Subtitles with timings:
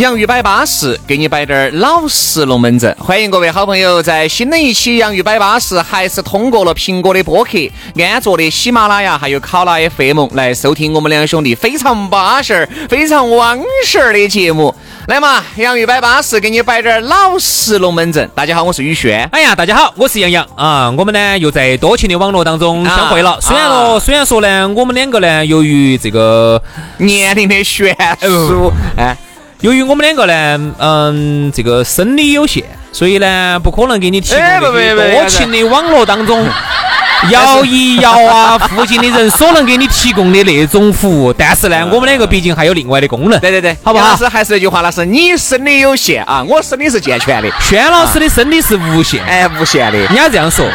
[0.00, 2.96] 洋芋摆巴士，给你摆点儿老实龙门阵。
[2.98, 7.50] 欢迎各位好朋友在新的一期洋芋摆巴士，还是通过了苹果的播客、
[7.98, 14.74] 安卓的喜马拉雅，还有考拉 FM 来收听我们两兄弟非常巴适、非常汪实的节目。
[15.06, 18.26] 来嘛，洋芋摆巴士，给你摆点儿老实龙门阵。
[18.34, 19.28] 大家好，我是宇轩。
[19.32, 20.90] 哎呀，大家好，我是杨洋啊。
[20.96, 23.38] 我们呢又在多情的网络当中相会了。
[23.42, 26.62] 虽然说，虽然说呢，我们两个呢，由于这个
[26.96, 29.14] 年龄的悬殊，哎。
[29.60, 36.46] 由于我们两个呢，嗯，这个生理有限，所以呢，不可能给你提供多情的网络当中
[37.30, 41.30] 摇一摇啊，附近的人所能给你提供的那种服务。
[41.30, 43.38] 但是呢，我们两个毕竟还有另外的功能。
[43.40, 44.08] 对对对，好不好？
[44.08, 47.50] 老师还是那句话，那是你生理有限啊，我生理是健全的。
[47.60, 49.98] 轩老师的生理是无限，哎，无限的。
[49.98, 50.66] 人家这样说，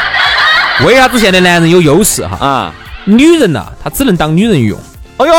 [0.85, 2.37] 为啥子现在男人有优势哈？
[2.45, 2.73] 啊，
[3.05, 4.77] 女人呐，她只能当女人用。
[5.17, 5.33] 哎呦。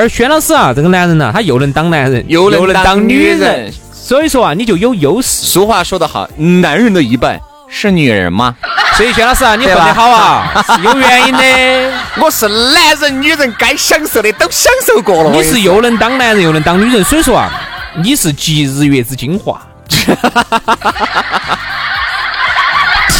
[0.00, 5.28] 而轩老师啊，这个男人呢，他又能当男人，又能当女人，所以说啊，你就有优势。
[5.28, 8.56] 俗话说得好，男人的一半是女人嘛。
[8.96, 11.92] 所以轩老师啊，你混得好啊，是 有原因的。
[12.16, 15.30] 我是男人、女人该享受的都享受过了。
[15.32, 17.50] 你是又能当男人又能当女人，所以说啊，
[18.02, 19.60] 你是集日月之精华。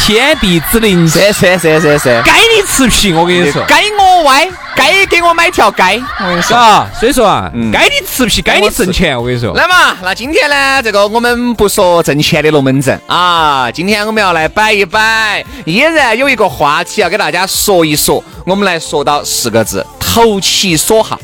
[0.03, 3.83] 天地之灵，是是是是是，该你吃皮，我跟你说，该
[4.21, 9.51] 我歪，该给我买条街，我跟你说啊，所以说啊，该你吃皮，该你挣钱，我跟你说。
[9.55, 21.19] 来嘛，那今天呢，这个我们不说挣钱的龙门阵啊，今天我们要来摆一摆，依然有一个话题要给大家说一说，我们来说到四个字：投其所好。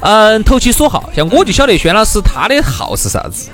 [0.00, 3.48] 嗯，投其所好，像我就晓得轩老师他的号是啥子。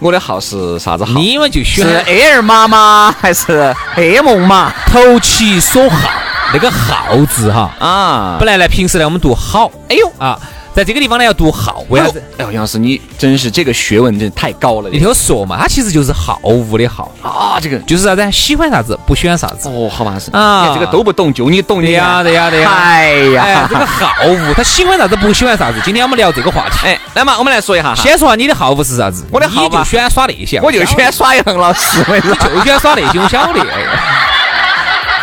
[0.00, 1.18] 我的号是啥子号？
[1.18, 3.12] 你们就选是 Air 码吗？
[3.20, 4.72] 还是 M 码？
[4.86, 6.08] 投其所好，
[6.52, 8.36] 那个好字哈啊！
[8.38, 10.38] 本来呢，平时呢我们读好，哎呦啊。
[10.74, 12.22] 在这个地方呢，要读好，为啥子？
[12.38, 14.88] 哎呦，杨老师，你真是这个学问真太高了。
[14.88, 18.30] 你听我说嘛，它其实就是好恶的好啊，这个就是啥子？
[18.30, 19.68] 喜欢啥子，不喜欢啥子。
[19.68, 22.70] 哦，好吧是啊，这个都不懂，就你懂的呀，对呀，对呀。
[22.72, 25.80] 哎呀，这个好恶，他喜欢啥子，不喜欢啥子。
[25.84, 26.86] 今天我们聊这个话题。
[26.86, 27.92] 哎，来嘛，我们来说一下。
[27.96, 29.26] 先说下你的好恶是啥子？
[29.32, 32.32] 我的好你就喜欢耍那些，我就喜欢耍杨老师，我 就
[32.62, 33.58] 喜欢耍那些，我晓得。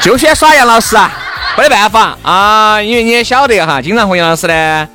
[0.05, 1.11] 就喜欢耍杨老师啊，
[1.57, 2.15] 没得办法。
[2.21, 4.87] 啊，因为你也晓得哈，经常和杨老师呢。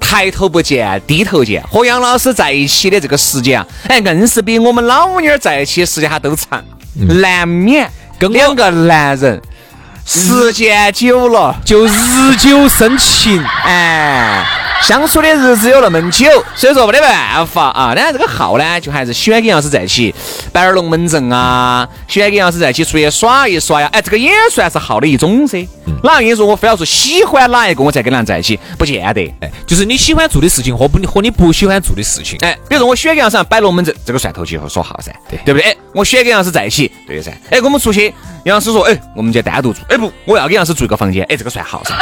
[0.00, 6.64] 抬头不见低头见，和杨老师在一起的这个时间啊，哎，硬是比我们老妞儿在一起的时间还都长，
[6.94, 9.42] 难免跟两个男人
[10.06, 14.42] 时间久了就日久生情，哎。
[14.82, 17.92] 相处的日子有那么久，所以说没得办法啊。
[17.94, 20.14] 当然这个号呢，就还是喜欢跟杨老师在一起
[20.52, 23.88] 摆点龙门阵啊，喜欢跟杨老师在一起出去耍一耍呀。
[23.92, 25.66] 哎，这个也算是号的一种噻。
[26.04, 28.58] 哪跟你说我非要说喜欢哪一个我才跟他在一起？
[28.78, 29.34] 不见得。
[29.40, 32.38] 哎，就是你喜欢做的事情和不和你不喜欢做的事情。
[32.42, 35.70] 哎，比如说我喜欢跟杨老师摆龙门阵，这个算投机和耍号噻，对对不对？
[35.70, 37.32] 哎，我喜欢跟杨老师在一起，对噻。
[37.50, 38.14] 哎，我们出去，
[38.44, 39.80] 杨老师说，哎，我们就单独住。
[39.88, 41.94] 哎不，我要跟杨老师住一个房间，哎，这个算号噻。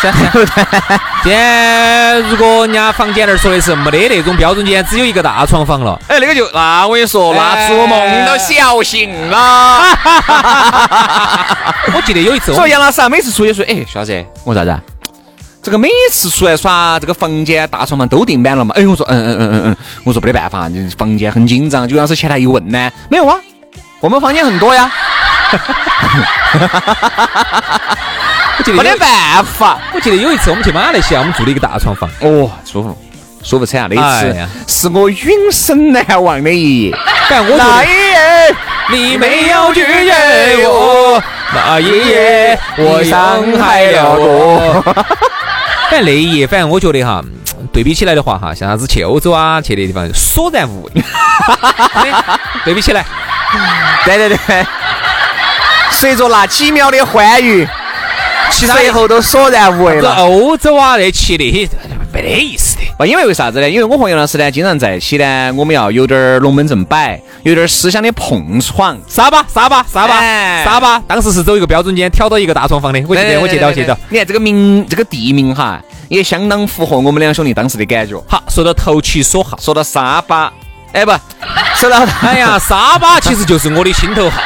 [0.00, 0.52] 是是是。
[1.22, 5.98] 今天 如果人家房间那儿说的是没得那种标准间，只有一个大床房了。
[6.08, 9.82] 哎，那个就那我跟你说，那做梦都笑醒了。
[11.94, 14.78] 我记得有一次，所以杨老师啊，每次出去说，哎，小子，我啥子？
[15.62, 18.74] 这个每次出来耍，这个房间大床房都订满了嘛？
[18.78, 21.86] 哎，我说，嗯嗯嗯嗯嗯，我说没得办法，房间很紧张。
[21.86, 23.36] 就杨老师前台一问呢，没有啊，
[24.00, 24.90] 我们房间很多呀。
[28.72, 32.96] 没得办法，我记得有一次我们去马来西亚，我们住了一个大床房，哦，舒服，
[33.42, 33.88] 舒服惨啊！
[33.90, 36.96] 那一次是我永生难忘的一夜。
[37.30, 38.56] 那一夜
[38.90, 41.22] 你没有拒绝我，
[41.54, 44.82] 那一夜我伤害了我。
[45.90, 47.22] 反正那一夜，反正我觉得哈，
[47.72, 50.90] 对比起来的话哈，像啥子去欧洲啊，去的地方索然无味。
[52.64, 53.04] 对比起来，
[54.04, 54.66] 对对对，
[55.90, 57.66] 随着那几秒的欢愉。
[58.52, 60.14] 其他以后都索然无味了。
[60.16, 61.68] 欧洲啊，那去那些
[62.12, 62.82] 没得意思的。
[62.98, 63.68] 不，因为为啥子呢？
[63.70, 68.98] 因为我和杨老师呢，经常在一起呢，我们要有点龙门阵摆，有点思想的碰撞。
[69.08, 70.20] 沙巴，沙巴，沙巴，
[70.64, 70.98] 沙巴。
[71.06, 73.00] 当时是走一个标准间，挑到一个大床房的。
[73.08, 73.96] 我记得，我记得，我记得。
[74.08, 78.22] 你看这个名，这个地名哈，也相当符合我们两兄弟当时的感觉。
[78.28, 80.52] 好，说到投其所好，说到沙巴，
[80.92, 81.12] 哎不，
[81.76, 84.40] 说到哎呀， 沙巴其实就是我的心头好。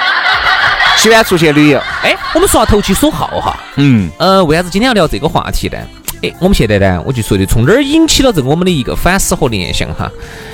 [0.97, 3.57] 喜欢出去旅游，哎，我们说下投其所好哈。
[3.77, 5.79] 嗯，呃，为啥子今天要聊这个话题呢？
[6.23, 10.11] 哎，我们现在呢，我就说的，从哪儿引起了这我们的一个反思和联想哈？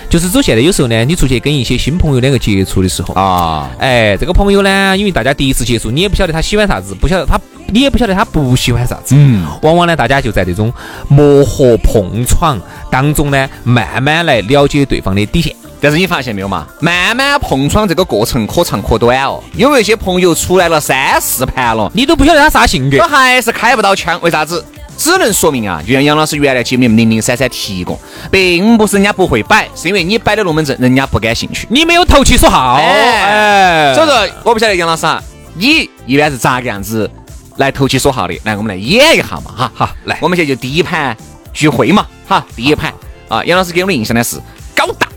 [0.09, 7.39] 就是走现在有时候呢，你出去跟一些新朋友两个接触的时候啊，哎，这个朋友呢，因为大家第一次接触，你也不晓得他喜欢啥子，不晓得他，
[7.69, 10.73] 你也不晓得他不喜欢啥子，嗯，往往呢，大家就在这种
[11.07, 12.61] 磨合碰撞
[12.91, 15.55] 当中呢，慢慢来了解对方的底线。
[15.81, 16.67] 但是你发现没有嘛？
[16.81, 19.43] 慢慢碰撞这个过程可长可短哦。
[19.55, 24.65] 有一些朋友出来了三四盘了，你都不晓得他啥性格，他还是开不到枪，为啥子？
[24.99, 27.99] 只能说明啊，就像杨老师原来节目里面零零散散提过，
[28.31, 32.75] 并不是人家不会摆，是因为你摆的龙门阵，人家不感兴趣，你没有投其所好。
[32.75, 35.23] 哎，所以说我不晓得杨老师啊，
[35.55, 37.11] 你一般是咋个样子
[37.57, 38.39] 来投其所好的？
[38.45, 41.17] 来，我们来演一下嘛，哈，好，来，我们现在就第一盘
[41.55, 42.93] 聚会嘛，哈，第一盘
[43.29, 44.37] 啊，杨老师给我的印象呢是
[44.77, 45.09] 高大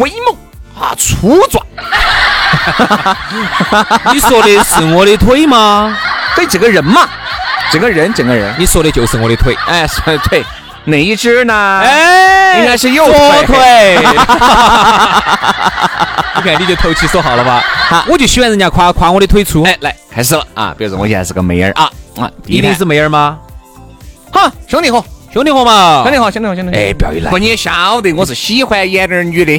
[0.00, 0.36] 威猛
[0.80, 1.64] 啊，粗壮。
[4.12, 5.96] 你说的是我的腿吗？
[6.34, 7.08] 对，这个人嘛。
[7.70, 10.42] 整个人，整个人，你说的就是我的腿，哎，说的腿，
[10.84, 11.80] 哪一只呢？
[11.84, 13.06] 哎，应该是右
[13.46, 13.98] 腿。
[16.36, 17.62] 你看， 你就投其所好了吧？
[18.08, 19.64] 我就喜欢人家夸夸我的腿粗。
[19.64, 20.74] 哎，来，开始了啊！
[20.78, 23.38] 比如说我现在是个妹儿啊啊，一定是妹儿吗？
[24.32, 26.76] 好，兄弟伙，兄弟伙嘛，兄弟伙，兄弟伙，兄弟伙。
[26.76, 29.52] 哎，不要一来，不，你也晓得我是喜欢演点女的。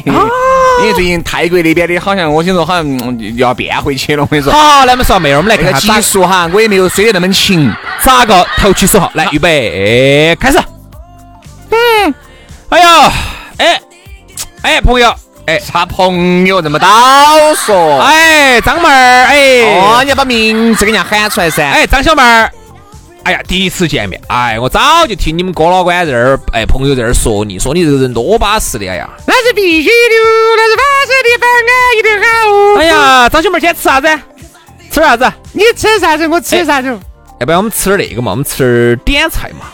[0.81, 4.23] 因为最近泰国那边的，好像我听说好像要变回去了。
[4.23, 7.71] 我跟你说，好，那么说妹儿，我们来看技术哈，我也没有睡得那么勤。
[8.01, 9.11] 咋个投其所好？
[9.13, 10.57] 来，预备，开始。
[11.69, 12.15] 嗯，
[12.69, 13.11] 哎呀，
[13.57, 13.81] 哎，
[14.63, 15.13] 哎，朋友，
[15.45, 16.87] 哎，啥朋友这么倒
[17.55, 17.99] 说？
[17.99, 21.63] 哎，张妹儿，哎，哦，你要把名字给人家喊出来噻。
[21.63, 22.49] 哎，张小妹儿。
[23.23, 30.15] 哎呀，第一次见面，哎，我早就听你们哥老倌在这儿，哎，朋友在这儿说你，说你这个人多巴适的，哎呀，那是必须的，
[30.57, 32.25] 那是巴适的饭啊，一定好。
[32.79, 34.07] 哎呀，张小妹儿，今天吃啥子？
[34.91, 35.31] 吃啥子？
[35.51, 36.27] 你吃啥子？
[36.27, 36.87] 我吃啥子？
[37.39, 39.67] 要不然我们吃点那个嘛，我们吃点点菜嘛。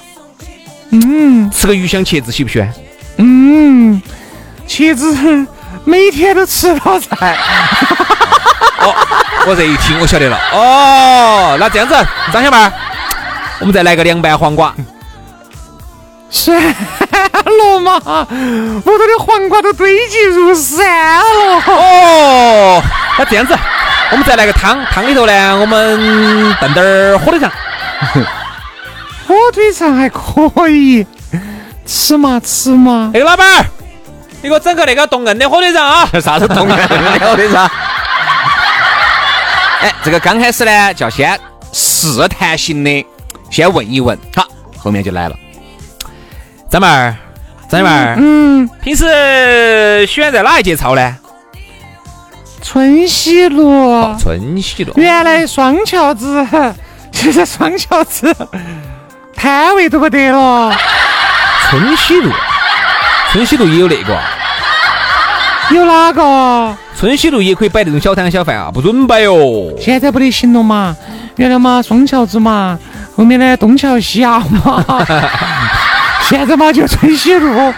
[0.92, 2.74] 嗯，吃个鱼香茄子喜不喜欢？
[3.18, 4.02] 嗯，
[4.68, 5.16] 茄子
[5.86, 7.38] 每天都吃到菜。
[8.80, 8.94] 哦，
[9.48, 10.38] 我这一听我晓得了。
[10.52, 11.96] 哦，那这样子，
[12.34, 12.72] 张小妹儿。
[13.60, 14.74] 我们再来个凉拌黄瓜，
[16.30, 17.96] 算了嘛，
[18.30, 20.86] 屋头的黄瓜都堆积如山
[21.20, 21.64] 了。
[21.68, 22.84] 哦，
[23.18, 23.58] 那这样子，
[24.12, 27.50] 我们再来个汤，汤里头呢，我们炖点儿火腿肠。
[29.28, 31.08] 火腿肠还可以，
[31.86, 33.10] 吃嘛吃嘛。
[33.14, 33.66] 那个老板儿，
[34.42, 36.08] 你给我整个那个冻硬的火腿肠啊！
[36.22, 36.88] 啥子冻硬的
[37.20, 37.66] 火腿肠？
[39.82, 41.40] 哎，这个刚开始呢，叫先
[41.72, 43.06] 试探性的。
[43.50, 44.46] 先问一问，好，
[44.78, 45.36] 后面就来了。
[46.70, 47.16] 张妹儿，
[47.70, 49.06] 张妹儿，嗯，平时
[50.08, 51.16] 喜欢在哪一节操呢？
[52.62, 54.16] 春熙路。
[54.20, 54.92] 春熙路。
[54.98, 56.46] 原来双桥子，
[57.14, 58.36] 现在双桥子
[59.36, 60.76] 摊位都不得了。
[61.70, 62.32] 春熙路，
[63.32, 64.20] 春熙路也有那个。
[65.72, 66.78] 有哪个？
[66.98, 69.74] 春熙路也可以摆那种小摊小贩啊，不准摆哟。
[69.80, 70.96] 现在不得行了嘛？
[71.36, 72.80] 原来嘛，双桥子嘛。
[73.16, 74.84] 后面呢，东桥西桥嘛，
[76.30, 77.74] 现在嘛就春熙路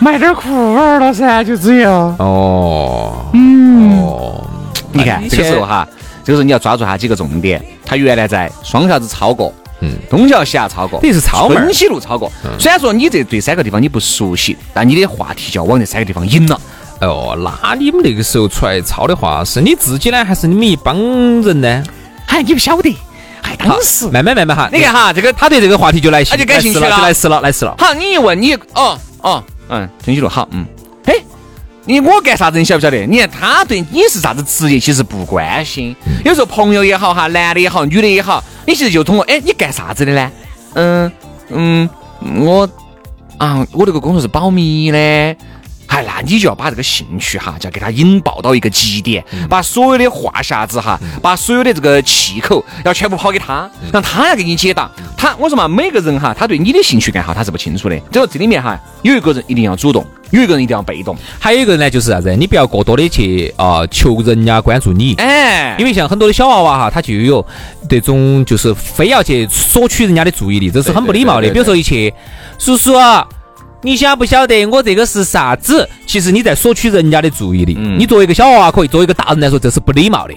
[0.00, 4.44] 卖点裤儿了噻，就只有哦，嗯，哦，
[4.92, 5.86] 你看这个时候哈，
[6.24, 7.62] 这个时候你要抓住它几个重点。
[7.86, 12.32] 它原来在双桥子超过，嗯，东桥西啊超过，等于是超春熙路超过。
[12.58, 16.60] 虽然说你这对三个地方你不熟悉，但你的话题就要往这三个地方引了。
[17.00, 20.96] 哦，那你们那个时候出来抄的话，是你自己呢，还是你们一帮
[21.42, 21.82] 人呢？
[22.26, 22.96] 嗨，你不晓得。
[23.58, 27.74] 还当时，慢慢慢慢哈，你看哈，这个他对这个话题就来他就感兴趣了，就来事了，来事了。
[27.78, 30.64] 好，你一问你，哦哦，嗯，春熙路好，嗯，
[31.04, 31.14] 哎，
[31.84, 32.58] 你我干啥子？
[32.58, 33.06] 你晓不晓得？
[33.06, 35.94] 你看他对你是啥子职业，其实不关心。
[36.24, 40.30] 有时候朋友也好哈，男的也好，女的也好，你其实就通过，哎，你干啥子的呢？
[40.74, 41.12] 嗯
[41.50, 41.88] 嗯，
[42.40, 42.68] 我
[43.38, 45.36] 啊，我这个工作是保密的。
[45.94, 54.90] 哎，那你就要把这个兴趣哈，就要给他引爆到一个极点，把所有的话匣子哈，把所有的这个气口要全部抛给他，让他来给你解答。
[55.16, 57.96] 他我说嘛，每个人哈，他对你的兴趣爱好他是不清楚的。
[58.10, 62.34] 就说这里面哈，有一个人一定要主动，有一个人一定要被动，还有一个人呢，就是啥子？
[62.34, 65.14] 你不要过多的去啊求人家关注你。
[65.18, 67.46] 哎，因为像很多的小娃娃哈，他就有
[67.88, 71.48] 这种就是非要去索取人家的注意力，这是很不礼貌的。
[71.50, 72.12] 比如说一去，
[72.58, 72.94] 叔叔。
[73.84, 75.86] 你晓不晓得我这个是啥子？
[76.06, 77.74] 其实你在索取人家的注意力。
[77.98, 80.32] 你作为一个小娃娃可以，作为一个大人来说，这是不礼貌的。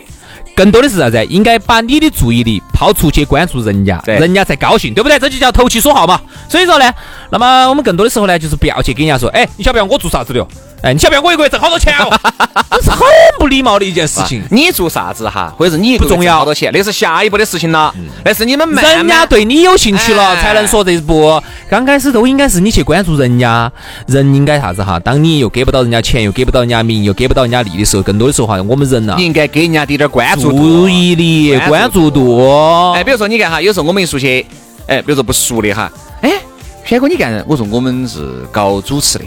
[0.53, 1.25] 更多的是啥子？
[1.27, 5.17] 应该把你的注意力抛出去关注人家，人家才高兴，对不对？
[5.17, 6.19] 这就叫投其所好嘛。
[6.49, 6.93] 所以说呢，
[7.29, 10.47] 那么我们更多的时候呢，就是不要去跟人家说，哎，你晓不晓得我做啥子的哟？
[10.83, 12.07] 哎，你晓不晓得我一个月挣好多钱哦？
[12.69, 12.99] 这是很
[13.39, 14.43] 不礼貌的一件事情。
[14.51, 17.93] 你做啥子哈，或者是你不重要好多钱，那是下一步的事情了。
[18.23, 21.41] 那是你们慢人家对你有兴趣了，才能说这一步。
[21.67, 23.71] 刚开始都应该是你去关注人家，
[24.05, 24.99] 人应该啥子哈？
[24.99, 32.93] 当你又给不到人家钱，又给不到人家名，又给不到人家利的时候，更多的时候哈，我们人呐，你应该给人家点点关注注意力、关注度。
[32.93, 34.45] 哎，比如说你看哈，有时候我们一出去，
[34.85, 35.91] 哎，比如说不熟的哈，
[36.21, 36.33] 哎，
[36.85, 39.25] 轩哥你干，我说我们是搞主持的。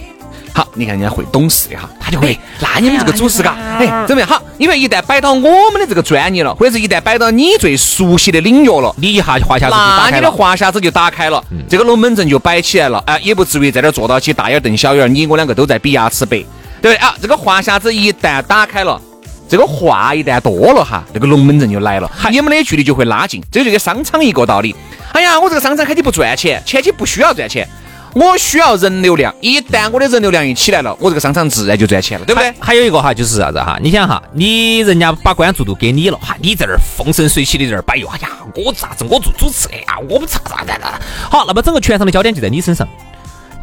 [0.52, 2.38] 好，你看人家会懂事的哈，他就会。
[2.61, 4.28] 那你们这个主持嘎，哎，怎么样？
[4.28, 10.11] 好，因为一旦摆到我们的这个专业了，或者是一旦摆到你最熟悉的领域了，你一下话匣子就打开了。
[10.11, 13.02] 那你的话匣子就打开了，这个龙门阵就摆起来了。
[13.07, 16.38] 哎，也不至于在这坐到起大眼瞪小眼，你我两个都在比牙齿白，
[16.83, 17.14] 对不对啊？
[17.23, 19.00] 这个话匣子一旦打开了，
[19.49, 23.42] 这个话一旦多了哈，这个龙门阵就来了，你们的距离就会拉近。
[23.52, 24.75] 这就跟商场一个道理。
[25.12, 27.69] 哎呀，我这个商场肯定不赚钱，前期不需要赚钱。
[28.14, 32.52] 我需要人流量，一旦我的人流量一起来了，我这个商场自然就赚钱了，对不对？
[32.58, 33.78] 还有一个哈，就是啥子哈？
[33.80, 39.04] 你想哈，你人家把关注度给你了哈，你在这儿风生水起的在这儿摆哟，哎呀，我啥子？
[39.08, 41.00] 我做主持的呀，我们啥啥啥啥。
[41.30, 42.86] 好，那么整个全场的焦点就在你身上，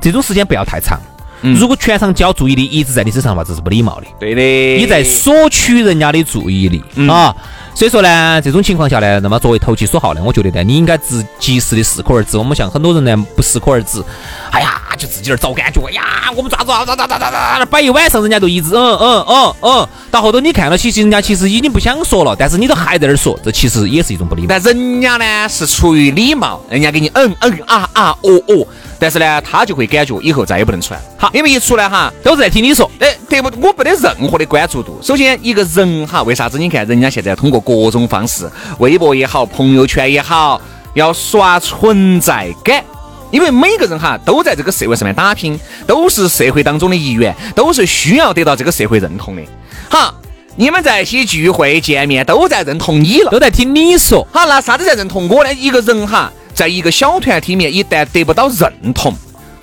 [0.01, 0.99] 这种时间不要太长。
[1.41, 4.07] 如果全场交注意力一直在你身上的话，这是不礼貌的。
[4.19, 4.41] 对的，
[4.77, 7.35] 你在索取人家的注意力啊。
[7.75, 12.35] 所以说呢，这种情况下呢，那么作为投其所好呢，我觉得呢，你应该及及时的适可而止。
[12.35, 14.03] 我们像很多人呢，不适可而止，
[14.49, 16.03] 哎呀，就自己那儿找感觉，哎呀，
[16.35, 24.47] 我们咋子咋咋咋咋咋，摆一晚上，人家都一直嗯嗯嗯嗯，到后头你看了，其实人家其实已经不想说了，但是你都还在那儿说，这其实也是一种不礼貌。
[24.49, 28.67] 但人家呢是出于礼貌，人家给你嗯嗯啊啊哦哦。
[28.99, 30.99] 但是呢，他就会感觉以后再也不能出来。
[31.17, 32.89] 好，因为一出来哈，都是在听你说。
[32.99, 34.99] 哎，得不，我没得任何的关注度。
[35.01, 36.57] 首先，一个人哈，为啥子？
[36.57, 38.49] 你看人家现在通过各种方式，
[38.79, 40.59] 微博也好，朋友圈也好，
[40.95, 42.83] 要刷存在感。
[43.29, 49.41] 因为每个人哈都在这个社会上面打拼，都是社会当中的一员，都是需要得到这个社会认同的。
[49.89, 50.13] 好，
[50.55, 54.25] 你们在一起聚会见面，都在认同你了，都在听你说。
[54.31, 55.53] 好，那啥子在认同我呢？
[55.53, 56.31] 一个人哈。
[56.57, 59.13] 在一个小团体里面，一旦得不到认同，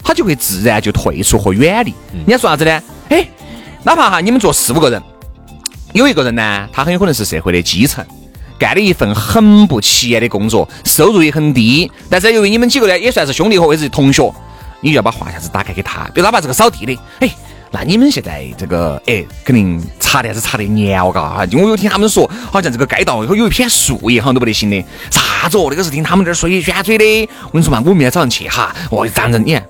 [0.01, 1.93] 他就会自然就退出和远离。
[2.13, 2.81] 人家说啥子呢？
[3.09, 3.27] 哎，
[3.83, 5.03] 哪怕哈你们坐四五个人，
[5.93, 8.07] 有一个人呢，他很有可能是社会的基层，
[8.61, 11.91] 干了一份很不起眼的工作，收入也很低。
[12.09, 14.33] 但是由于你们几个呢，也算是兄弟伙或者是同学，
[14.81, 16.05] 你就要把话匣子打开给他。
[16.15, 17.29] 比如哪怕这个扫地的，哎。
[17.75, 21.45] 那你们现在这个哎，肯定查的还是查的严我，嘎哈！
[21.45, 24.81] 就我有听他们说，好像这个街道有一片树叶，好像都不得行的。
[25.11, 25.67] 啥子哦？
[25.69, 27.29] 那个是听他们这儿说宣吹的。
[27.47, 29.67] 我跟你说嘛，我明天早上去哈，我就站着，你看，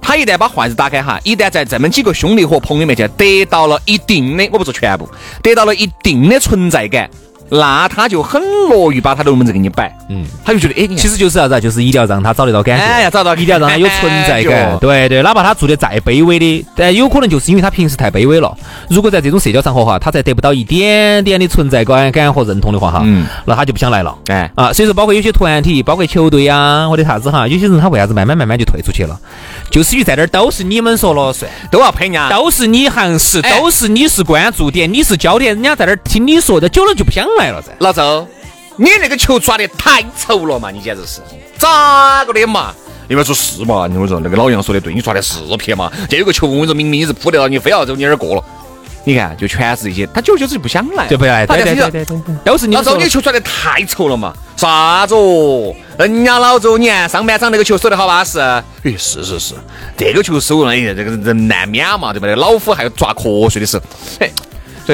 [0.00, 5.08] 他一旦把话子打开哈，一旦在这么几个兄弟和朋友面前得到了一定的，我不说全部，
[5.42, 7.10] 得到了一定的存在感。
[7.50, 18.56] 那他就很乐于把他的龙门阵给你摆，嗯，他就觉得，哎，其实就是啥子，就是一定要让他找得到感觉，哎，要找到，一定要让他有存在感，对对，哪怕他做的再卑微的，但有可能就是因为他平时太卑微了。
[18.88, 29.18] 如果在这种社交场合哈，他再得不到一点点的存在感感和认同的话哈，嗯，那他就不想来了，哎啊，所以说包括有些团体，包括球队呀或者啥子哈，有些人他为啥子慢慢慢慢就退出去了？
[29.70, 37.72] 就是于在那儿都是你们说了算，都要陪人家，都是你行事，都是你是关注点，你是焦点，人家在那儿听你说，的，久了就不想来了噻。
[37.78, 38.26] 老周，
[38.76, 41.20] 你那个球抓得太丑了嘛，你简直是
[41.58, 42.74] 咋个的嘛？
[43.08, 43.86] 你们说是嘛？
[43.86, 45.90] 你们说那个老杨说的对，你抓的是撇嘛？
[46.10, 48.44] 这有个球，我跟你说明明你是扑得到，你非要走你那儿过了。
[49.04, 51.46] 你看，就全是一些，他久而久之就不想来，就不来。
[51.46, 52.74] 对对对对对，都是你。
[52.74, 54.34] 老周，你球抓得太丑了嘛？
[54.56, 55.74] 啥子哦？
[55.98, 58.38] 人家老周，你看上半场那个球守得好巴适。
[58.38, 58.62] 哎，
[58.98, 59.54] 是是是，
[59.96, 62.36] 这个球守了，哎，这个人难免嘛，对不对？
[62.36, 63.82] 老虎还要抓瞌睡的时候，
[64.18, 64.30] 哎。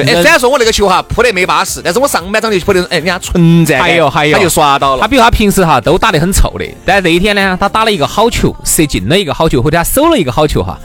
[0.03, 5.01] 对，哎，虽然说我那个球哈扑得没巴适，但是我上半场就扑得，哎，人家存在还有还有，他就刷到了。
[5.01, 10.77] 他比如他平时哈都打得很臭的，但那一天呢，他打了一个好球，射进了一个好球，或者他守了一个好球哈，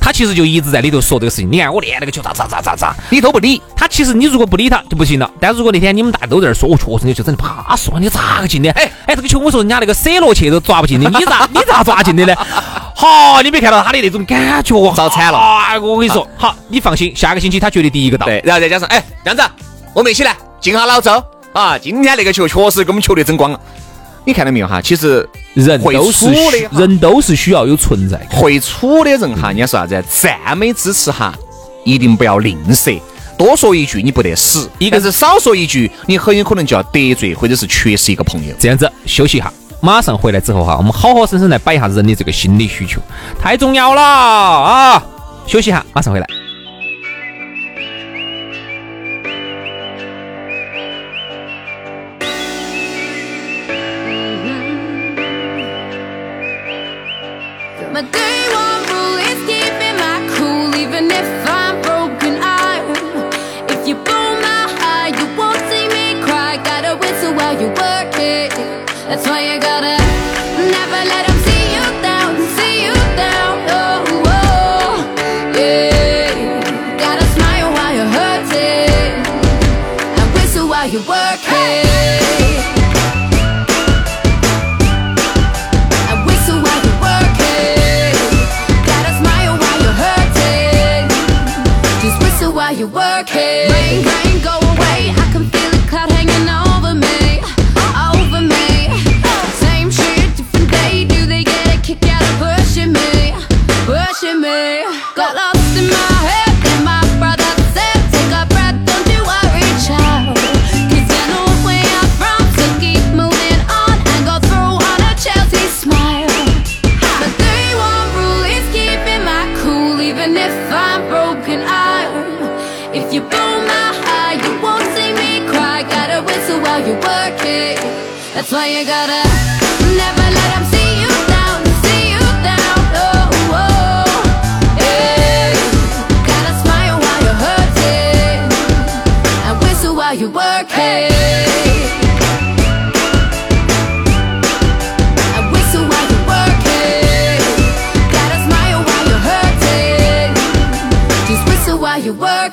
[0.00, 1.50] 他其实就一直在里头说这个事情。
[1.50, 3.86] 你看我练那个球咋咋咋咋咋，你都不理他。
[3.86, 5.30] 其实你如果不理他就不行了。
[5.40, 8.70] 但如果那天你们大家都在那说，我确实那球真的巴适，你咋个进的？
[8.72, 12.34] 哎哎，这个球我说人家那个 C 罗去都抓不进的，你咋你咋抓进的呢？
[12.98, 15.38] 好，你没看到他的那种感觉，遭惨了。
[15.38, 18.24] 啊，我跟你说，好，你放心，下个星期他绝对第一个到。
[18.24, 19.42] 对，然后再加上，哎，这样子，
[19.94, 21.22] 我们一起来敬下老周
[21.52, 21.78] 啊！
[21.78, 23.60] 今天那个球确实给我们球队争光了。
[24.24, 24.80] 你看到没有哈？
[24.80, 26.26] 其实人都是
[26.72, 28.18] 人都是需要有存在。
[28.30, 30.02] 会处的人哈，人家说啥子？
[30.08, 31.32] 赞美支持哈，
[31.84, 33.00] 一定不要吝啬，
[33.38, 38.54] 多说一句你不得死，一个是少说一句，你很有可能就要得罪或者是缺失一个朋友。
[38.58, 39.52] 这样子，休息一下。
[39.80, 43.00] 马上回来之后哈，我们好好生生来摆一下人的这个心理需求，
[43.40, 45.04] 太重要了啊！
[45.46, 46.26] 休息一下，马上回来。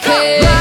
[0.03, 0.52] care.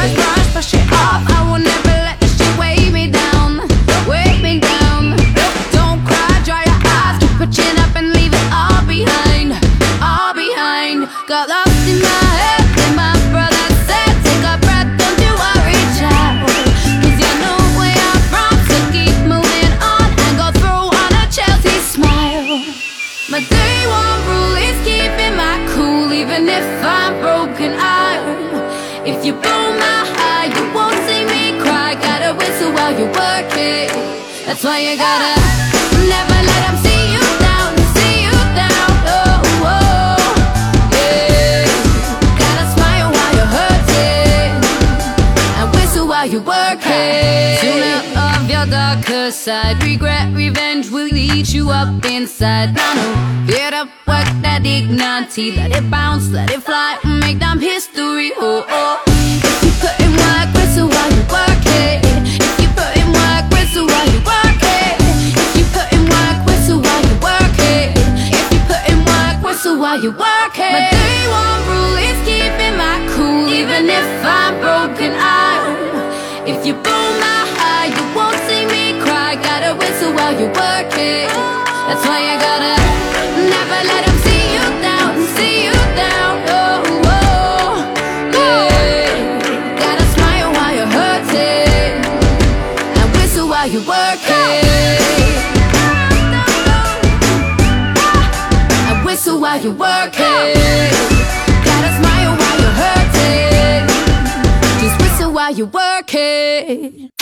[34.63, 35.35] That's why you gotta
[36.07, 38.91] never let 'em see you down, see you down.
[39.11, 40.23] Oh, oh,
[40.95, 41.67] yeah.
[42.39, 44.55] Gotta smile while you're hurting
[45.59, 47.59] and whistle while you work it.
[47.61, 47.83] Tune
[48.15, 49.83] out of your darker side.
[49.83, 52.73] Regret, revenge will eat you up inside.
[52.73, 53.07] Now, no,
[53.49, 55.57] get up, work that dignity.
[55.57, 58.31] Let it bounce, let it fly, make them history.
[58.39, 59.12] Oh, oh.
[70.03, 70.75] You work it.
[70.75, 75.79] My day one rule is keeping my cool, even if I'm broken iron.
[76.43, 79.39] If you blow my high, you won't see me cry.
[79.39, 81.31] Gotta whistle while you work it.
[81.87, 82.62] That's why you gotta
[99.53, 100.93] while you work it.
[101.63, 103.87] Gotta smile while you're hurting.
[104.81, 107.22] Just whistle while you work it.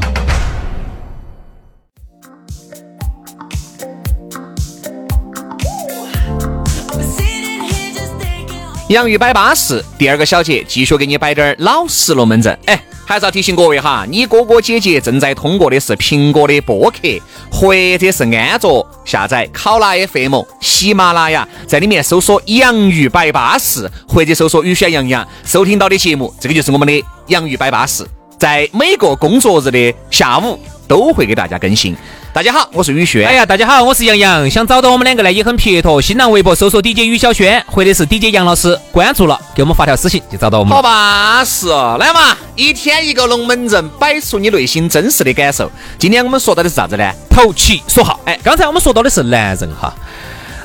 [8.91, 12.59] 洋芋摆巴适，第二个小节继续给你摆点儿老实龙门阵。
[12.65, 16.97] 哎，还是要提醒各位哈，你哥哥姐姐正在通过的是苹果的播客，
[17.49, 28.05] 或者是安卓下载考拉 FM、喜马拉雅，在里面搜索“洋芋摆巴士”或者搜索“雨轩洋洋”，收听到的节目，这个就是我们的洋芋摆巴士，
[28.37, 31.95] 在每个工作日的下午都会给大家更新。
[32.33, 33.27] 大家好，我是宇轩。
[33.27, 34.49] 哎呀，大家好，我是杨洋。
[34.49, 36.01] 想找到我们两个呢，也很撇脱。
[36.01, 40.83] 新浪微博搜索 DJ 于小轩，或者是 DJ 杨老师，关注了，给我们发条私信就找到我们好了。
[40.83, 41.97] 巴适哦！
[41.99, 45.69] 来嘛，一天一个龙门阵，摆出你内心真实的感受。
[45.99, 47.11] 今天我们说到的是啥子呢？
[47.29, 48.17] 投其所好。
[48.23, 49.93] 哎，刚才我们说到的是男人哈，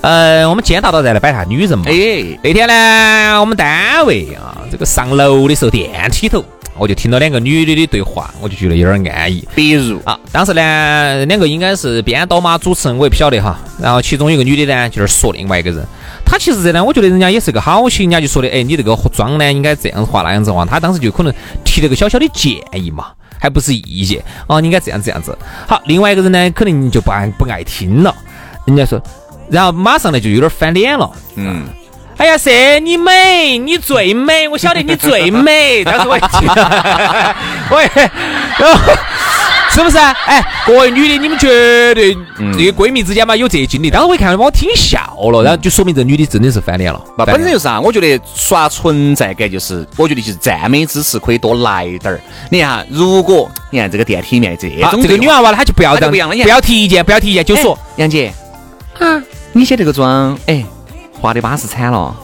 [0.02, 1.86] 呃，我们今天大到再来摆下女人嘛。
[1.88, 6.44] 哎，那天呢，我们单位啊，这个上楼的时候电梯头，
[6.78, 9.46] 我就听到两个女的的对话，我就觉得有点安逸。
[9.54, 13.58] 比如啊，当时呢，两个应该是编导嘛主持人，我也不晓得哈。
[13.80, 15.84] 然后其中有个女的呢，就是说另外一个人，
[16.24, 21.32] 她其实这呢，我觉得人家也是个好心，人家就说的，哎，你这个妆呢应该这样子画那样子画，她当时就可能
[21.64, 23.06] 提了个小小的建议嘛，
[23.38, 25.36] 还不是意见啊，你应该这样这样子。
[25.66, 28.14] 好，另外一个人呢，可能就不爱不爱听了，
[28.66, 29.00] 人家说，
[29.50, 31.64] 然后马上呢就有点翻脸了，嗯。
[32.18, 35.84] 哎呀，是你美，你最美，我晓得你最美。
[35.84, 36.48] 当时我一听，
[37.68, 37.82] 我
[38.58, 38.92] 然后
[39.70, 39.98] 是不是？
[39.98, 42.16] 哎，各位女的，你们绝对
[42.56, 43.90] 这个闺蜜之间嘛有这经历。
[43.90, 44.98] 当时我一看，把我听笑
[45.30, 46.98] 了，然后就说明这女的真的是翻脸了。
[47.18, 52.20] 那本身就是啊，我觉得刷存在感就是，我觉得就是赞美之词可以多来点儿。
[52.50, 58.32] 你看，如果你看这个电梯里面这种这个女娃娃，她就不要这样，不要提意见，不要提意见，就说杨姐
[58.98, 60.64] 啊，你卸这个妆，哎。
[61.20, 62.14] 画的巴适惨了！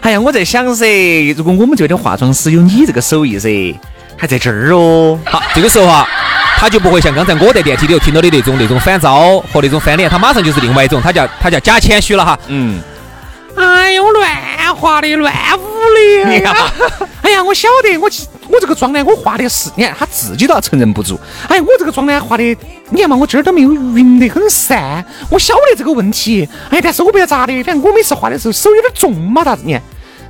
[0.00, 3.78] 哎呀，我在想噻，如果我们这边化妆师有你这个手艺噻，
[4.16, 5.18] 还在这儿哦。
[5.26, 6.08] 好，这个时候哈，
[6.56, 12.38] 他就不会像刚才我在电梯里头听到的那种那种反招和那种翻脸，他马上就是另外一种，他叫他叫假谦虚了哈。
[12.48, 12.80] 嗯。
[13.56, 16.52] 哎呦，乱画的乱无聊。
[17.22, 18.10] 哎呀，我晓得，我
[18.48, 21.18] 我这个妆呢，我画的是，你看他自己都要承认不住。
[21.48, 22.56] 哎，我这个妆呢画的，
[22.94, 25.04] 你看嘛，我今儿都没有匀得很散。
[25.28, 29.62] 我晓得这个问题，哎，但是我不要咋的，反正我每次画的时候手有点重嘛，咋子？
[29.66, 29.82] 你看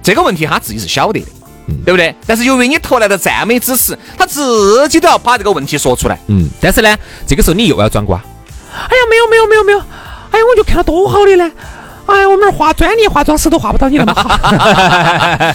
[0.03, 1.27] 这个问题他自己是晓得的，
[1.85, 2.15] 对不对？
[2.27, 6.19] 但是由于你投来的赞美之词，他自己都要把这个问题说出来。
[6.29, 6.97] 嗯，但是呢，
[7.27, 8.19] 这个时候你又要装瓜。
[8.73, 9.79] 哎呀，没有没有没有没有，
[10.31, 11.53] 哎呀，我就看到多好的呢。
[12.07, 14.29] 哎，我们化专业化妆师都化不到你那么好。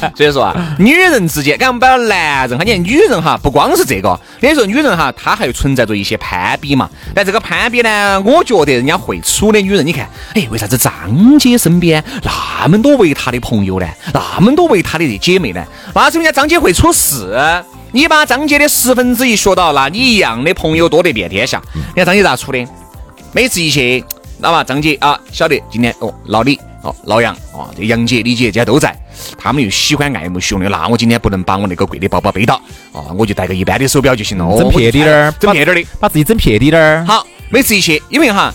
[0.18, 6.90] 所以说啊，女人之间，刚我们摆男人哈，你看女人哈，不光是这个，有时候女人哈，她还存在着一些攀比嘛。
[7.14, 10.92] 但这个攀比呢，我觉得人家会处的女人，你看，哎，为啥子张
[11.38, 12.04] 姐身边
[12.62, 13.88] 那么多为她的朋友呢？
[14.14, 15.64] 那么多为她的姐妹呢？
[15.94, 17.38] 那是人家张姐会处事。
[17.92, 21.62] 你把张姐的十分之一学到，那你一样的朋友多得遍天下。
[21.74, 22.68] 你看张姐咋处的？
[23.32, 24.04] 每次一去。
[24.40, 28.96] 那么张姐啊，晓得今天哦，老李哦，老杨哦，这杨姐、李姐今天都在，
[29.38, 32.56] 他们又喜欢爱慕虚荣的，那我今天不能把我那个贵的包包背到
[32.94, 37.06] 啊，我就带个一般的手表就行了，整撇滴点儿，整撇点儿的，把自己整撇滴点儿。
[37.06, 38.54] 好，每次一去，因为哈，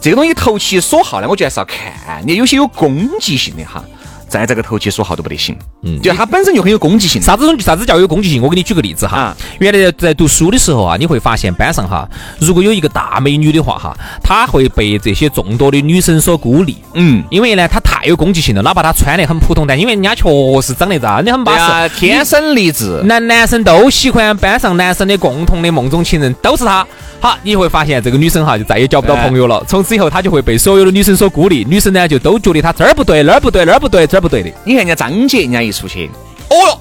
[0.00, 3.84] 这个东西投其所好呢，我觉得还是要看，你有些有攻击性的哈。
[4.30, 7.20] 再这个投其所好都不得行，嗯，就他本身就很有攻击性。
[7.20, 8.40] 啥子东啥子叫有攻击性？
[8.40, 9.36] 我给你举个例子哈。
[9.58, 16.76] 原来在读书的时候啊，你会发现班上哈，如果有一个大美女的话哈，她会被这些众多的女生所孤立。
[16.94, 20.22] 嗯，因为呢，她太有攻击性了，哪怕他穿的很普通，但因为人家确
[20.62, 26.86] 实长得真的很巴适，天生丽质，男男生都喜欢班上男生的共同的梦中情人都是他。
[27.20, 29.62] 好，你会发现这个女生哈就再也交不到朋友了。
[29.68, 31.62] 从此以后，她就会被所有的女生所孤立。
[31.68, 34.50] 女生呢就都觉得她这儿不对，那儿不对，那儿不对，这儿不对的。
[34.64, 36.10] 你看人家张姐，人家一出去，
[36.48, 36.78] 哦哟，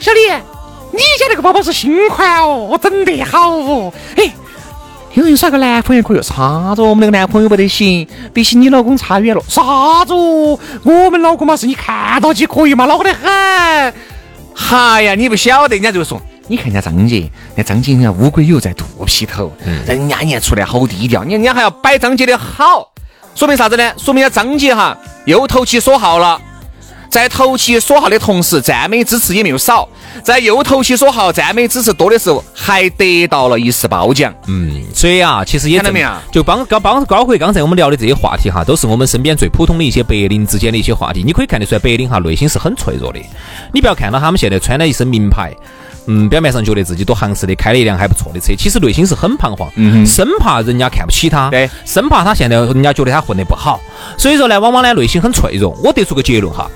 [0.00, 0.18] 小李，
[0.90, 3.92] 你家那个包包是新款哦，整得好哦。
[4.16, 4.28] 哎，
[5.18, 6.22] 有人耍个男朋友可以？
[6.22, 6.82] 啥子？
[6.82, 9.42] 我们那个男朋友不得行，比起你老公差远了。
[9.48, 10.14] 啥子？
[10.14, 13.28] 我们老公嘛是你看到起可以嘛，恼火得很。
[14.70, 16.20] 哎呀，你不晓得，人家就说。
[16.46, 19.52] 你看人家张姐，那张姐人家乌龟油在肚皮头，
[19.86, 22.90] 人家看出来好低调，你人家还要摆张姐的好，
[23.34, 23.92] 说明啥子呢？
[23.98, 26.40] 说明人家张姐哈又投其所好了，
[27.08, 29.88] 在投其所好的同时，赞美支持也没有少，
[30.22, 34.32] 在又投其所好、赞美支持多的时候，还得到了一次褒奖。
[34.46, 36.10] 嗯，所以啊，其实也看到没有？
[36.30, 41.22] 就帮刚帮包括刚才我们聊的这些话题哈，都是我们身边最普通的一些白领之间的一些话题。
[41.24, 43.18] 你可以看得出来，白领哈内心是很脆弱的。
[43.72, 45.52] 你不要看到他们现在穿了一身名牌。
[46.10, 53.78] 嗯，表面上觉得自己多行实的，开了一辆还不错的车，其实内心是很彷徨，嗯，生怕人家看不起他，对，生怕他现在人家觉得他混得不好，
[54.16, 55.76] 所以说呢，往往呢内心很脆弱。
[55.84, 56.66] 我得出个结论哈，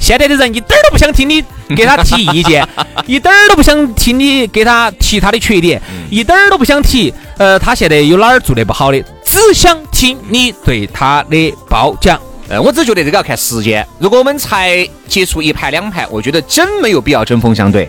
[0.00, 1.44] 现在的人一点儿都不想听你
[1.76, 2.66] 给他提意见，
[3.06, 12.18] 一点儿都不想听你给他提他的缺点，一点儿都不想提，呃，他现在有哪儿做的不好的，只想听你对他的褒奖。
[12.48, 17.88] 呃，我只觉得这个要看时间，如果我们才接触一盘两盘，我觉得真没有必要针锋相对。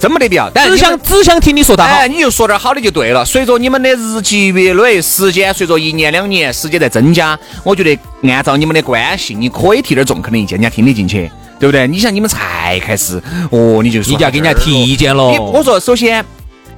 [0.00, 3.22] 真没得必要，只想只想听你说他好，你就说点好的就对了。
[3.22, 11.86] 随着你们的日积月累，时间随着一年两年时间在增加，我觉得按照你们的关系，你可以提点中肯的意见，人家听得进去，对不对？
[11.86, 15.52] 你想你们才开始，哦，你就你就要给人家提意见喽。
[15.52, 16.24] 我说，首先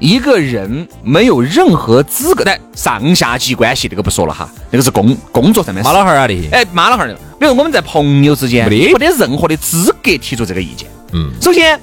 [0.00, 7.14] 一个人没有任何资格，的上下级关系这个不说了哈，那个是工工作上面妈老汉儿啊的，哎，妈老汉儿的。
[7.38, 10.88] 比如我们在朋友之间，没得任何的资格提出这个意见。
[11.12, 11.78] 嗯，首先。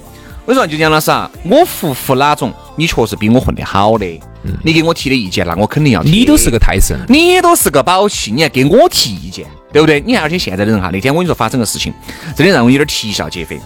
[0.50, 2.52] 我说就杨老师啊，我服服哪种？
[2.76, 4.20] 你确实比我混得好的，
[4.64, 6.02] 你给我提的意见，那我肯定要。
[6.02, 10.02] 你都是个胎神，你都是个宝气，你还给我提意见，对不对？
[10.02, 11.94] 你看，而且现在的人哈，那天我跟你说发生个事情，
[12.36, 13.62] 真的让我有点啼笑皆非。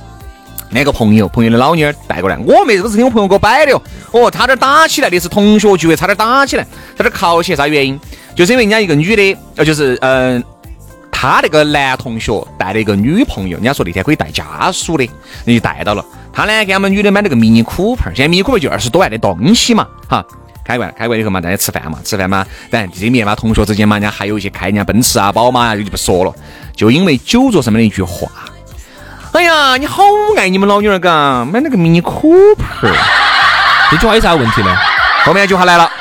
[0.72, 3.82] 那个朋友，朋友的老妞儿带过来，我没这个事情，我朋友给我摆的哦。
[4.12, 6.68] 哦，差点打起来的是同学聚会，差点打起来，
[6.98, 7.98] 差点考起，啥原因？
[8.36, 10.44] 就是因为人家一个女的，呃，就是嗯。
[11.16, 15.06] 他那个男同学带了一个女朋友，人家说那天可以带家属的，
[15.46, 16.04] 人就带到了。
[16.34, 20.26] 他呢给我们女的买了个迷你酷派，现在迷你酷派就二十多万的东西嘛，哈。
[20.66, 26.34] 开过来开过来以后嘛，大家吃饭嘛，吃饭嘛，当然这里面嘛，同学之间嘛，人家还有一些开人家奔驰啊、宝马啊，就不说了。
[26.74, 28.32] 就因为酒桌上面的一句话，
[29.34, 30.04] 哎呀，你好
[30.38, 32.88] 爱你们老女儿嘎，买了个迷你酷派。
[33.92, 34.74] 这句话有啥问题呢？
[35.26, 35.92] 后面一句话来了，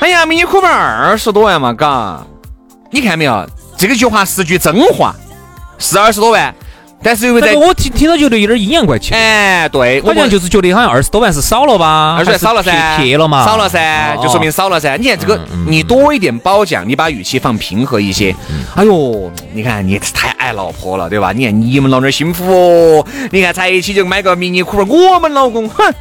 [0.00, 2.26] 哎呀，迷你酷派二十多万嘛，嘎，
[2.90, 3.46] 你看没有？
[3.76, 5.14] 这个句话是句真话，
[5.78, 6.54] 是二十多万，
[7.02, 9.12] 但是因为在我听听到觉得有点阴阳怪气。
[9.12, 12.14] 哎，对，好像就是觉得好像二十多万是少了吧？
[12.16, 13.44] 二十万少了噻，撇了嘛？
[13.44, 14.96] 少了噻，就说明哦少了噻。
[14.96, 18.34] 你看这个，你多一点褒奖，你把语气放平和一些。
[18.74, 21.32] 哎呦，你看你太爱老婆了，对吧？
[21.32, 23.06] 你看你们老娘幸福哦。
[23.30, 25.92] 你看在一起就买个迷你酷派，我们老公哼，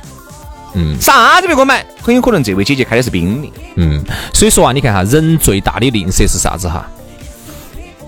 [0.76, 3.52] 嗯啥子别给我买，很有可能这位姐姐开的是宾利。
[3.76, 6.88] 嗯，所以说啊，你看哈，人最大的吝啬是啥子哈？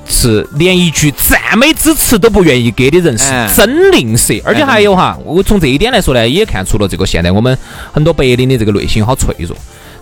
[0.05, 7.57] 是连一句赞美之词都不愿意给的人是哎真吝啬，而且还有哈，我从这一点来说呢，也看出了这个现在我们
[7.91, 9.55] 很多白领的这个内心好脆弱。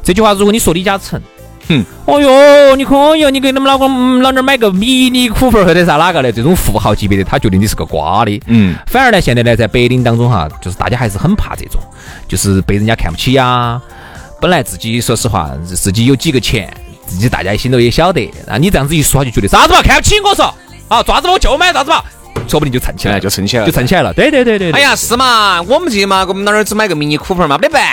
[0.03, 1.21] 这句话如果你说李嘉诚，
[1.67, 8.41] 哼，哦哟，你可以哦，你给你们老公嗯老娘买个迷你酷派或者啥哪个的这种富豪级别的，他觉得你是个瓜的。
[8.47, 11.79] 嗯，反而呢，现在呢，在白领当中哈，就是大家还是很怕这种，
[12.27, 13.79] 就是被人家看不起呀。
[14.41, 16.73] 本来自己说实话，自己有几个钱，
[17.11, 18.31] 自己大家心头也晓得。
[18.47, 20.45] 那，你这样子一说，他就觉得啥子嘛，看不起我说
[20.87, 22.01] 啊，爪子嘛我就买啥子嘛，
[22.47, 24.13] 说不定就蹭起来就撑起来了，就蹭起来了。
[24.13, 27.83] 对对对对，对哎呀，是嘛，我们这嘛，我们哪儿只买个迷你酷派嘛，没得办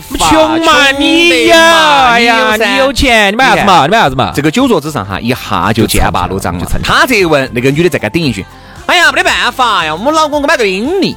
[0.00, 3.84] 法，穷嘛，你得呀，哎呀，你有钱，你买啥子嘛？
[3.86, 4.32] 你买啥子嘛？
[4.34, 6.80] 这个酒桌之上哈，一下就剑拔弩张了就蹭。
[6.82, 8.44] 他这一问，那个女的再给他顶一句
[8.86, 11.16] ：“哎呀，没得办法呀，我们老公给我买个宾利，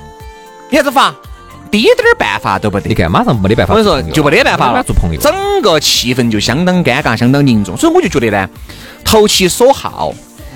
[0.69, 1.13] 你啥子法？
[1.71, 5.19] 滴点儿办法都不得。”你看，马上没得办法我跟你说，就没得办法了，做朋友。
[5.19, 7.75] 整个气氛就相当尴尬，相当凝重。
[7.77, 8.49] 所以我就觉得呢，
[9.03, 10.13] 投其所好，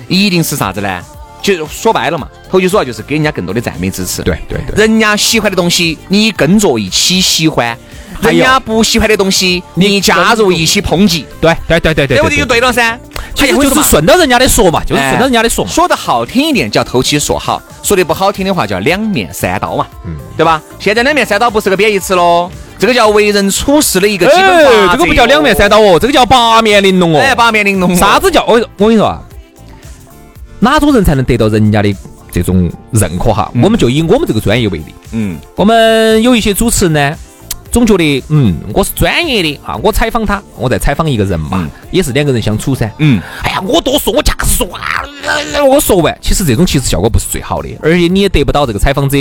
[0.08, 1.00] 一定是啥子呢？
[1.42, 4.22] 就说白了嘛，投其所好就是给人家更多的赞美支持。
[4.22, 7.76] 对对对，人家喜欢的东西，你跟着一起喜欢；
[8.22, 12.98] 人家不喜欢的东西，你加入一起抨击，对对对对对这不就对了噻？
[13.34, 15.70] 其实就是顺着人家的说嘛，就是哎顺着人家的说嘛。
[15.70, 20.60] 说的好听一点叫投其所好，说的不好听的话叫两面三刀嘛，嗯对吧？
[20.80, 27.20] 现在两面三刀不是个贬义词喽，这个叫为人处事的一个基本法这个不叫两面三刀哦，这个叫八面玲珑哦。
[27.20, 27.94] 哎，八面玲珑哦。
[27.94, 29.22] 啥子叫我我跟你说啊，
[30.60, 31.94] 哪种人才能得到人家的
[32.32, 33.52] 这种认可哈？
[33.62, 37.16] 我们就以我们这个专业为例，嗯，我们有一些主持人呢，
[37.74, 42.88] 总觉得嗯，我是专业的啊，我采访他，我在采访一个人嘛，嗯也是两个人相处噻。
[42.98, 45.02] 嗯，哎呀，我多说，我架势说啊，
[45.54, 49.18] 呃 我说完，其实这种其实效果不是最好的，而且你也得不到这个采访者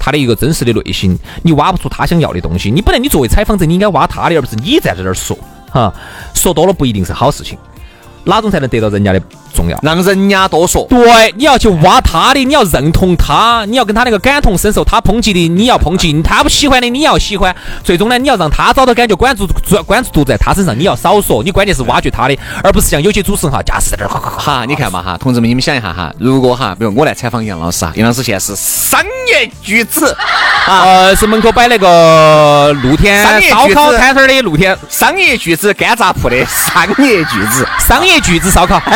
[0.00, 2.72] 他的一个真实的内心，你挖不出他想要的东西。
[2.72, 5.38] 你本来你作为采访者，你应该挖他的，而不是你在这儿说
[5.70, 5.94] 哈，
[6.34, 7.56] 说多了不一定是好事情。
[8.24, 9.22] 哪种才能得到人家的
[9.54, 9.78] 重要？
[9.82, 10.86] 让人家多说。
[10.88, 24.38] 对，你要去挖他的，你要认同他，你要跟他那个感同身受，他抨击的你要抨击，他不喜欢的你要喜欢，最终呢，你要让他找到感觉，关注关关注度在他身上，你要少说，你关键是挖掘他的，而不是像有些主持人哈，架势在这儿哈哈哈。
[24.38, 30.16] 哈，你看嘛哈，同志们，你们想一下哈，如果哈，比如我来采访杨老师啊，杨老师现在是商业巨子
[30.66, 37.66] 啊，呃，是门口摆那个露天商业烧烤摊摊儿的露天商业巨子干杂铺的商业巨子。
[37.78, 38.90] 商业巨子烧烤，好，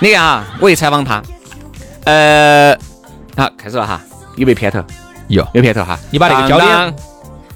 [0.00, 1.22] 你看啊我也采访他。
[2.04, 2.76] 呃
[3.36, 4.00] 好开始了哈
[4.36, 4.78] 有没有片头
[5.28, 5.98] 有有片头哈。
[6.10, 6.94] 你把那个焦点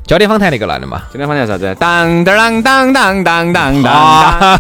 [0.06, 1.76] 焦点访谈那个来了嘛焦点访谈啥子？
[1.78, 4.58] 当当当当当当当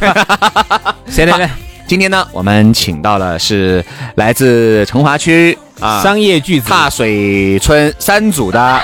[1.06, 1.48] 现在呢
[1.86, 3.82] 今天呢我们请到了是
[4.16, 6.68] 来自成华区啊商业巨子。
[6.68, 8.80] 大水村三组的。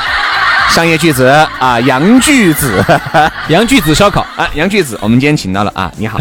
[0.70, 2.82] 商业巨子啊杨巨子。
[3.48, 4.22] 杨巨子烧烤。
[4.36, 6.18] 啊杨巨子我们今天请到了啊你好。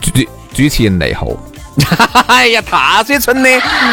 [0.00, 0.28] 对 对。
[0.52, 1.26] 主持人内耗。
[2.28, 3.48] 哎呀，踏水村的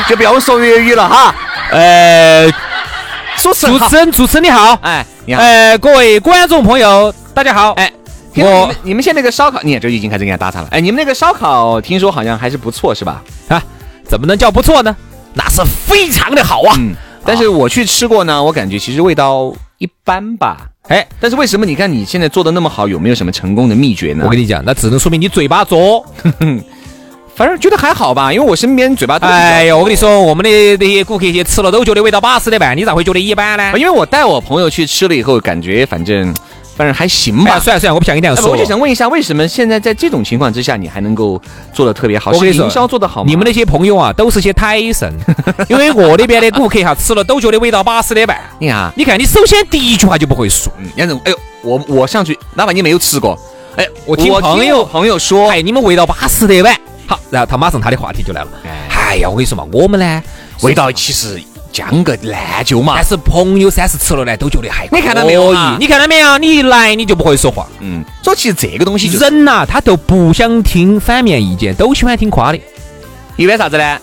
[0.08, 1.34] 就不要说粤语了哈。
[1.72, 2.52] 呃，
[3.38, 7.72] 主持人主持，人，主持人你好，哎，你好，呃，各位观众朋友，大家好。
[7.74, 7.92] 哎。
[8.36, 10.68] 我我你们你们现在那个烧烤，你看这已经开始给人家打岔了。
[10.72, 13.22] 哎，你们那个烧烤听说好像还是不错，是吧？
[13.50, 13.62] 啊，
[14.06, 14.96] 怎么能叫不错呢？
[15.34, 16.76] 那是非常的好啊！
[16.78, 16.94] 嗯，
[17.26, 20.58] 但是我去吃过呢，我感觉其实味道一般吧。
[20.90, 24.24] 哎，但是为什么你看你现在做的那么好，有没有什么成功的秘诀呢？
[24.26, 26.04] 我跟你讲，那只能说明你嘴巴拙。
[27.36, 33.72] 反正觉得还好吧，因为我身边嘴巴都哎呀，我跟你说，我们的那些顾客些吃了都觉得味道巴适的板，你咋会觉得一般呢？
[33.78, 36.34] 因为我带我朋友去吃了以后，感觉反正
[36.80, 37.60] 反正还行吧。
[37.60, 41.40] 算了算了，我不想跟你这样说我就想问一下，为什么现在在这种情况之下，你还能够
[41.74, 42.32] 做的特别好？
[42.32, 43.30] 我跟你说营销做的好吗？
[43.30, 45.14] 你们那些朋友啊，都是些胎神，
[45.68, 48.40] 因为我那边的顾客哈吃了都觉得味道巴适的办。
[48.60, 53.38] 你看啊，你看，你首先第一句话就不会说，嗯，杨总，哎呦，我我上去，哪怕你没有吃过，
[53.76, 56.74] 哎，我听朋友朋友说，哎，你们味道巴适的办。
[57.06, 58.48] 好，然后他马上他的话题就来了。
[58.90, 60.24] 哎呀，我跟你说嘛，我们呢
[60.62, 63.06] 味道其实将个烂就嘛但。
[63.06, 66.38] 是朋友三四吃了呢，都觉得还你看到没有你看到没有？
[66.38, 67.68] 你一来你就不会说话。
[67.80, 72.60] 嗯，所以其实这个东西就是人呐、他都不想听反面意见，都喜欢听夸的，
[73.38, 74.00] 一般啥子呢？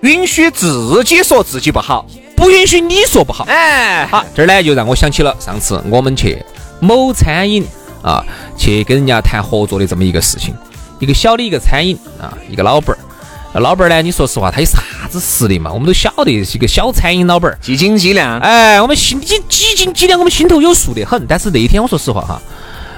[0.00, 2.04] 允许自己说自己不好。
[2.36, 3.44] 不允许你说不好。
[3.44, 6.44] 哎，好，这儿呢就让我想起了上次我们去
[6.80, 7.64] 某餐饮
[8.02, 8.22] 啊，
[8.58, 10.52] 去跟人家谈合作的这么一个事情。
[10.98, 13.13] 一个小的一个餐饮啊，一个老板儿，那
[13.60, 15.72] 老板儿呢，你说实话，他有啥子实力嘛？
[15.72, 17.56] 我们都晓得是一个小餐饮老板儿。
[17.60, 18.38] 几斤几两？
[18.40, 21.24] 哎，我们心几几斤几两，我们心头有数的很。
[21.26, 22.42] 但是那一天我说实话哈，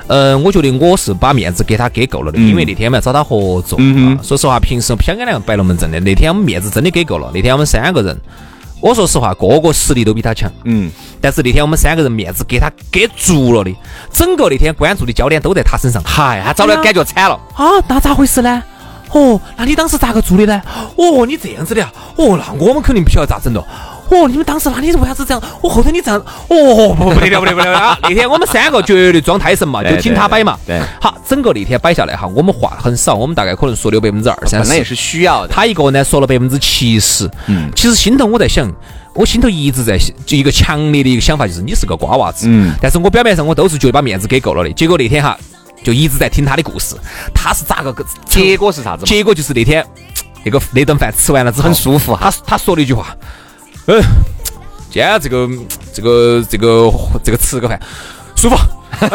[0.07, 3.77] 嗯、我觉得我是把面子给他给够了的，因为那天我们要找他合作。
[3.79, 7.31] 嗯啊说实话，平时不想跟两个摆龙门阵的，那天我们面子真的给够了。
[7.35, 8.19] 那天我们三个人，
[8.81, 10.51] 我说实话，个个实力都比他强。
[10.65, 10.91] 嗯，
[11.21, 13.77] 但是那天我们三个人面子给他给足了的，
[14.11, 16.03] 整个那天关注的焦点都在他身上。
[16.03, 17.39] 嗨，他找的感觉惨了。
[17.55, 18.63] 啊，那咋回事呢？
[19.13, 20.61] 哦，那你当时咋个做的呢？
[20.97, 21.91] 哦，你这样子的呀？
[22.17, 23.65] 哦，那我们肯定不晓得咋整了。
[24.09, 25.43] 哦，你们当时那你为啥子这样？
[25.61, 27.99] 我，后头你这样，哦，不不得了不得不得了！
[28.03, 30.57] 那天我们三个绝对装胎神嘛，就听他摆嘛。
[30.65, 34.71] 对好，整个那天摆下来哈，我们话很少，我们大概可能说了有百分之二三十。
[34.71, 35.53] 那也是需要的。
[35.53, 38.71] 他一个呢说了百分之七十，嗯，其实心头我在想，
[39.13, 45.37] 我心头一直在就一个强烈的一个想法，就是你是个瓜娃子，嗯但是我表面上我都是觉得把面子给够了的，结果那天哈
[45.87, 46.97] 就一直在听他的故事，
[47.33, 49.07] 他是咋个个结果是啥子？
[49.07, 49.87] 结果就是那天
[50.45, 53.17] 那个那顿饭吃完了之后很舒服哈他他说了一句话，
[53.87, 54.03] 嗯，
[54.91, 55.49] 今天这个
[55.95, 57.81] 这个这个这个吃个饭
[58.35, 58.57] 舒服。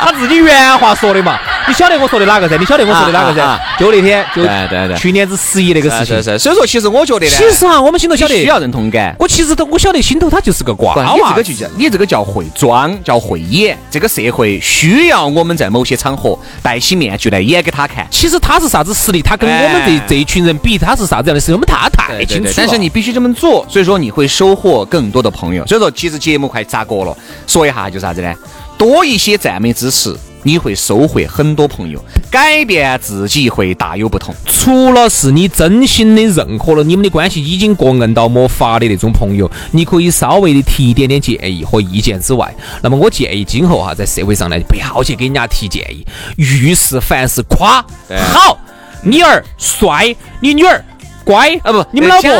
[0.00, 1.38] 他自己原话说的嘛，
[1.68, 2.56] 你晓得我说的哪个噻？
[2.56, 3.58] 你晓得我说的哪个噻？
[3.78, 6.22] 就那天，就对对对去年子十一那个事情是。
[6.22, 9.14] 是，所以说其实我觉得呢，其实啊，我们心头晓得需要认同感。
[9.18, 13.78] 我其实都我晓得心头他就是个瓜，娃你这个就叫你这个叫会装，叫会演。
[13.90, 18.06] 这个社会需要我们在某些场合戴起面具来演给他看。
[18.10, 22.54] 其实他是啥子实力，他跟我们这哎这一群人比，他是啥子样的实力，我们他太清楚了。
[22.56, 25.66] 但是你必须这么做，所以说你会收获更多的朋友。
[25.66, 27.16] 所以说，其实节目快砸锅了，
[27.46, 28.34] 说一下就是啥子呢？
[28.76, 34.34] 多一些赞美支持，你会收获很多朋友，改变自己会大有不同。
[34.46, 46.06] 除了是你真心的认可了你们的关系已经过硬到没法的那种朋友，你可以稍微的提一点点建议和意见之外，那么我建议今后哈在社会上呢，不要去给人家提建议，
[46.36, 47.84] 遇事凡事夸
[48.32, 48.58] 好，
[49.02, 50.84] 你儿帅，你女儿。
[51.24, 52.30] 乖啊不你们老婆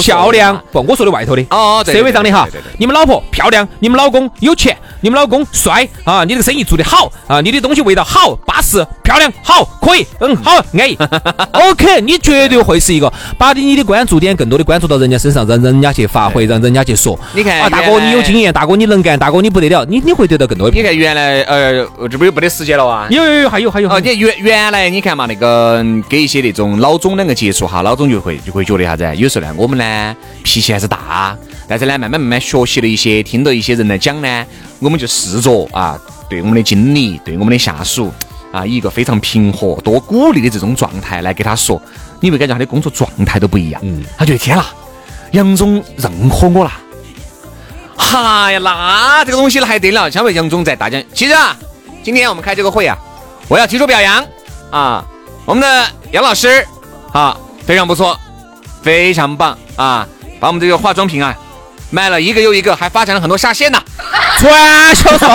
[0.00, 0.80] 漂亮不？
[0.88, 10.96] 我说的外头的哦社会上的哈你们老婆漂亮，你们老公有钱，你们老公帅啊，你这个生意做得好啊，你的东西味道好，巴适，漂亮，好，可以，嗯，好，安逸。
[11.52, 17.18] OK，你绝对会是一个把你的关注点更多的关注到人家身上，让人家去发挥，让人家去说。
[17.34, 20.76] 你看啊，大哥你有经验，大哥你能干，大哥你不得了，你你会得到更多的。
[20.76, 23.06] 你看原来呃，这不又没得时间了啊？
[23.10, 23.90] 有有有，还有还有。
[23.90, 29.16] 哦，你原原来你看嘛，那个给一些那种老总两个接触哈，老总就会就会觉得啥子？
[29.16, 31.36] 有时候呢，我们呢脾气还是大，
[31.68, 34.46] 但是呢，慢慢慢慢学习了一些，听到一些人来讲呢，
[34.78, 38.12] 我们就试着啊，对我们的经理，对我们的下属
[38.52, 41.80] 啊，以一个非常平和、多鼓励的这种状态来给他说，
[42.20, 43.80] 你会感觉他的工作状态都不一样。
[43.84, 44.66] 嗯，他觉得天啦，
[45.32, 46.72] 杨总认可我了。
[47.96, 50.10] 哎呀，那这个东西还得了？
[50.10, 51.56] 相为杨总在大家，其实啊，
[52.02, 52.96] 今天我们开这个会啊，
[53.46, 54.24] 我要提出表扬
[54.70, 55.04] 啊，
[55.44, 56.64] 我们的杨老师
[57.12, 57.36] 啊，
[57.70, 58.18] 非常不错，
[58.82, 60.04] 非常棒啊，
[60.40, 61.32] 把我们这个化妆品啊
[61.90, 63.80] 卖了一个又一个，还发展了很多下线呢。
[64.40, 65.28] 传销说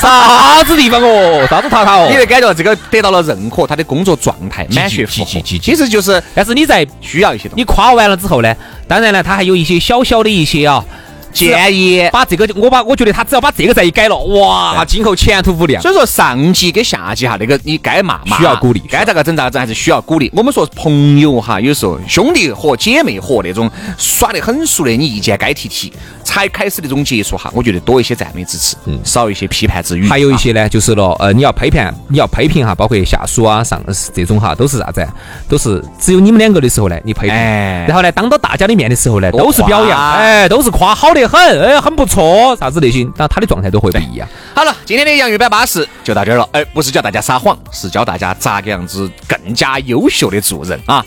[0.00, 1.46] 啥子地方哦？
[1.50, 2.16] 啥子塔塔哦你？
[2.16, 5.42] 会感觉这个得到了认可，他的工作状态满血复活。
[5.42, 8.56] 其实就是但是你在需要一些东西你夸完了之后呢，
[8.88, 10.82] 当然呢，他还有一些小小的一些啊
[11.32, 12.08] 建议。
[12.12, 15.80] 把这个我把我觉得他只要把这个再一改了，哇，今后前途无量。
[15.82, 20.30] 所以说上级跟下级哈，那个你该骂骂，需要鼓励该咋个整咋个整，还是需要鼓励。
[20.34, 25.92] 我们说朋友哈，有时候兄弟和、姐妹和那种耍得很熟的，你意见该提提。
[26.22, 30.06] 才开始那种接触哈，我觉得多一些赞美之词，嗯，少一些批判之语。
[30.06, 35.04] 啊还有一些呢，就是了，呃，你要批判，你要批评哈，包括下属啊、上司这种哈，都是啥子？
[35.48, 44.28] 都是只有你们两个的时候呢，你批评，哎然后呢，当到大家的面的时候呢，都是表扬，哎，都是夸好得很，哎，很不错，啥子类型，那他的状态都会不一样。
[44.54, 46.48] 好了，今天的洋芋摆巴士就到这儿了。
[46.52, 51.04] 哎，不是教大家撒谎，是教大家咋个样子更加优秀的做人啊！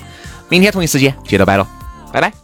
[0.50, 1.68] 明天同一时间接着摆了，
[2.12, 2.43] 拜拜。